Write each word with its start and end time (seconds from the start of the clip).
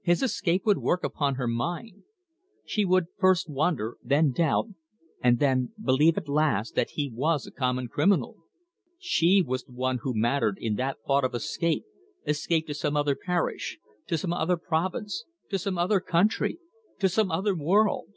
His 0.00 0.22
escape 0.22 0.64
would 0.64 0.78
work 0.78 1.04
upon 1.04 1.34
her 1.34 1.46
mind. 1.46 2.04
She 2.64 2.86
would 2.86 3.04
first 3.18 3.50
wonder, 3.50 3.98
then 4.02 4.30
doubt, 4.32 4.68
and 5.22 5.40
then 5.40 5.74
believe 5.78 6.16
at 6.16 6.26
last 6.26 6.74
that 6.74 6.92
he 6.92 7.10
was 7.12 7.46
a 7.46 7.50
common 7.50 7.86
criminal. 7.88 8.38
She 8.98 9.42
was 9.42 9.64
the 9.64 9.72
one 9.72 9.98
who 9.98 10.14
mattered 10.14 10.56
in 10.58 10.76
that 10.76 11.00
thought 11.06 11.22
of 11.22 11.34
escape 11.34 11.84
escape 12.26 12.66
to 12.68 12.72
some 12.72 12.96
other 12.96 13.14
parish, 13.14 13.78
to 14.06 14.16
some 14.16 14.32
other 14.32 14.56
province, 14.56 15.26
to 15.50 15.58
some 15.58 15.76
other 15.76 16.00
country 16.00 16.58
to 16.98 17.06
some 17.06 17.30
other 17.30 17.54
world! 17.54 18.08